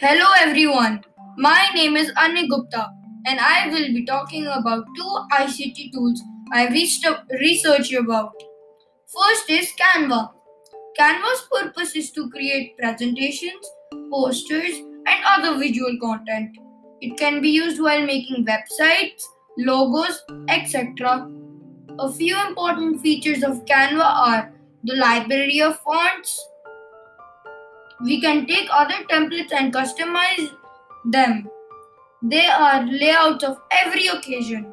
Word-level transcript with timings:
Hello 0.00 0.26
everyone, 0.38 1.02
my 1.36 1.70
name 1.74 1.96
is 1.96 2.12
Anni 2.16 2.46
Gupta 2.46 2.88
and 3.26 3.40
I 3.40 3.66
will 3.66 3.88
be 3.92 4.04
talking 4.06 4.46
about 4.46 4.84
two 4.96 5.18
ICT 5.32 5.92
tools 5.92 6.22
I 6.52 6.68
researched 6.68 7.92
about. 7.92 8.32
First 9.08 9.50
is 9.50 9.72
Canva. 9.72 10.30
Canva's 10.96 11.48
purpose 11.50 11.96
is 11.96 12.12
to 12.12 12.30
create 12.30 12.78
presentations, 12.78 13.68
posters, 14.08 14.76
and 15.08 15.24
other 15.26 15.58
visual 15.58 15.98
content. 16.00 16.56
It 17.00 17.18
can 17.18 17.42
be 17.42 17.50
used 17.50 17.82
while 17.82 18.06
making 18.06 18.46
websites, 18.46 19.24
logos, 19.58 20.22
etc. 20.48 21.28
A 21.98 22.12
few 22.12 22.40
important 22.46 23.00
features 23.00 23.42
of 23.42 23.64
Canva 23.64 24.04
are 24.04 24.52
the 24.84 24.94
library 24.94 25.60
of 25.60 25.80
fonts, 25.80 26.40
we 28.00 28.20
can 28.20 28.46
take 28.46 28.68
other 28.72 29.04
templates 29.10 29.52
and 29.52 29.72
customize 29.72 30.50
them. 31.04 31.48
They 32.22 32.46
are 32.46 32.84
layouts 32.86 33.44
of 33.44 33.60
every 33.70 34.06
occasion. 34.06 34.72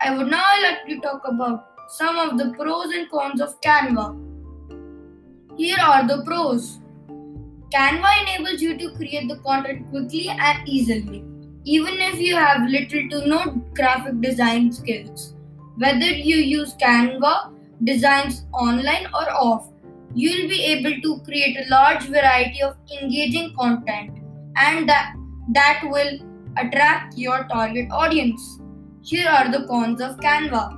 I 0.00 0.16
would 0.16 0.28
now 0.28 0.62
like 0.62 0.86
to 0.88 1.00
talk 1.00 1.22
about 1.26 1.66
some 1.88 2.18
of 2.18 2.38
the 2.38 2.54
pros 2.54 2.92
and 2.94 3.10
cons 3.10 3.40
of 3.40 3.60
Canva. 3.60 4.16
Here 5.56 5.78
are 5.80 6.06
the 6.06 6.22
pros. 6.24 6.78
Canva 7.74 8.22
enables 8.22 8.62
you 8.62 8.78
to 8.78 8.94
create 8.96 9.28
the 9.28 9.38
content 9.38 9.90
quickly 9.90 10.28
and 10.28 10.68
easily, 10.68 11.24
even 11.64 11.94
if 11.98 12.18
you 12.18 12.34
have 12.34 12.68
little 12.68 13.08
to 13.10 13.28
no 13.28 13.44
graphic 13.74 14.20
design 14.20 14.72
skills. 14.72 15.34
Whether 15.76 16.06
you 16.06 16.36
use 16.36 16.74
Canva 16.74 17.52
designs 17.84 18.44
online 18.52 19.06
or 19.06 19.30
off, 19.32 19.68
you'll 20.14 20.48
be 20.48 20.64
able 20.64 21.00
to 21.02 21.20
create 21.24 21.56
a 21.58 21.68
large 21.70 22.04
variety 22.04 22.62
of 22.62 22.76
engaging 23.00 23.54
content 23.58 24.18
and 24.56 24.88
that, 24.88 25.14
that 25.52 25.82
will 25.84 26.18
attract 26.56 27.16
your 27.16 27.44
target 27.44 27.88
audience. 27.90 28.60
Here 29.02 29.28
are 29.28 29.50
the 29.50 29.66
cons 29.66 30.00
of 30.00 30.16
Canva. 30.18 30.74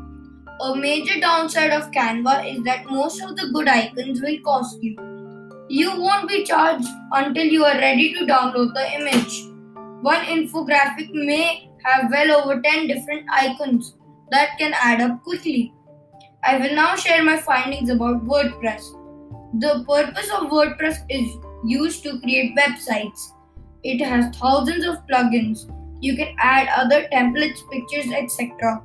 A 0.62 0.76
major 0.76 1.18
downside 1.20 1.70
of 1.70 1.90
Canva 1.90 2.54
is 2.54 2.62
that 2.64 2.84
most 2.90 3.22
of 3.22 3.36
the 3.36 3.50
good 3.52 3.68
icons 3.68 4.20
will 4.20 4.38
cost 4.44 4.82
you. 4.82 4.96
You 5.68 6.00
won't 6.00 6.28
be 6.28 6.44
charged 6.44 6.88
until 7.12 7.46
you 7.46 7.64
are 7.64 7.76
ready 7.76 8.12
to 8.14 8.26
download 8.26 8.74
the 8.74 8.92
image. 8.94 9.46
One 10.02 10.24
infographic 10.24 11.10
may 11.12 11.70
have 11.84 12.10
well 12.10 12.42
over 12.42 12.60
10 12.60 12.88
different 12.88 13.26
icons 13.32 13.94
that 14.30 14.58
can 14.58 14.74
add 14.74 15.00
up 15.00 15.22
quickly. 15.22 15.72
I 16.42 16.58
will 16.58 16.74
now 16.74 16.96
share 16.96 17.22
my 17.22 17.36
findings 17.36 17.90
about 17.90 18.26
WordPress. 18.26 18.99
The 19.54 19.84
purpose 19.88 20.30
of 20.30 20.48
WordPress 20.50 20.98
is 21.08 21.36
used 21.64 22.04
to 22.04 22.20
create 22.20 22.56
websites. 22.56 23.32
It 23.82 24.04
has 24.04 24.36
thousands 24.36 24.84
of 24.84 25.04
plugins. 25.08 25.68
You 26.00 26.16
can 26.16 26.36
add 26.38 26.68
other 26.68 27.08
templates, 27.12 27.58
pictures, 27.68 28.12
etc. 28.12 28.80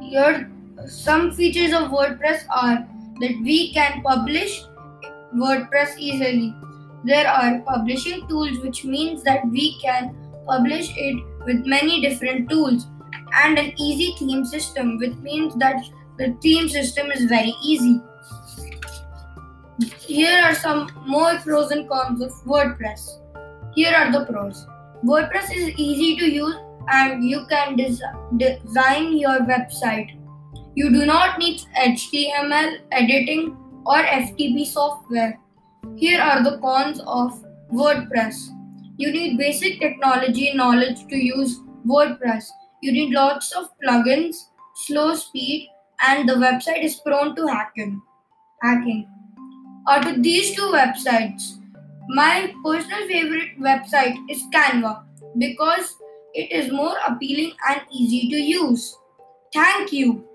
Here, 0.00 0.50
some 0.88 1.30
features 1.30 1.72
of 1.72 1.90
WordPress 1.90 2.42
are 2.52 2.86
that 3.20 3.40
we 3.42 3.72
can 3.72 4.02
publish 4.02 4.64
WordPress 5.34 5.96
easily. 5.96 6.52
There 7.04 7.28
are 7.28 7.60
publishing 7.60 8.26
tools, 8.26 8.58
which 8.58 8.84
means 8.84 9.22
that 9.22 9.46
we 9.48 9.78
can 9.80 10.16
publish 10.44 10.92
it 10.96 11.22
with 11.46 11.64
many 11.66 12.00
different 12.00 12.50
tools, 12.50 12.88
and 13.32 13.58
an 13.58 13.72
easy 13.76 14.16
theme 14.18 14.44
system, 14.44 14.98
which 14.98 15.14
means 15.18 15.54
that 15.56 15.84
the 16.20 16.36
theme 16.42 16.68
system 16.68 17.10
is 17.10 17.24
very 17.24 17.54
easy. 17.64 18.00
Here 20.06 20.42
are 20.44 20.54
some 20.54 20.90
more 21.06 21.38
pros 21.38 21.70
and 21.70 21.88
cons 21.88 22.20
of 22.20 22.32
WordPress. 22.44 23.06
Here 23.74 23.94
are 23.94 24.12
the 24.12 24.26
pros. 24.26 24.66
WordPress 25.02 25.50
is 25.56 25.68
easy 25.78 26.16
to 26.18 26.30
use 26.30 26.56
and 26.88 27.24
you 27.24 27.46
can 27.48 27.74
des- 27.76 28.12
design 28.36 29.16
your 29.16 29.38
website. 29.52 30.10
You 30.74 30.90
do 30.90 31.06
not 31.06 31.38
need 31.38 31.62
HTML 31.86 32.78
editing 32.92 33.56
or 33.86 34.02
FTP 34.02 34.66
software. 34.66 35.40
Here 35.96 36.20
are 36.20 36.44
the 36.44 36.58
cons 36.58 37.00
of 37.06 37.42
WordPress. 37.72 38.34
You 38.98 39.10
need 39.10 39.38
basic 39.38 39.80
technology 39.80 40.52
knowledge 40.54 41.06
to 41.08 41.16
use 41.16 41.60
WordPress. 41.86 42.44
You 42.82 42.92
need 42.92 43.14
lots 43.14 43.52
of 43.52 43.68
plugins, 43.82 44.36
slow 44.74 45.14
speed, 45.14 45.70
and 46.06 46.28
the 46.28 46.34
website 46.34 46.82
is 46.82 46.96
prone 46.96 47.34
to 47.36 47.46
hacking. 47.46 48.00
Hacking. 48.62 49.08
Out 49.88 50.06
of 50.06 50.22
these 50.22 50.54
two 50.54 50.70
websites, 50.72 51.58
my 52.08 52.52
personal 52.64 53.06
favorite 53.06 53.58
website 53.58 54.16
is 54.28 54.42
Canva 54.52 55.04
because 55.38 55.96
it 56.34 56.50
is 56.52 56.72
more 56.72 56.96
appealing 57.06 57.52
and 57.68 57.80
easy 57.92 58.28
to 58.30 58.36
use. 58.36 58.96
Thank 59.52 59.92
you. 59.92 60.29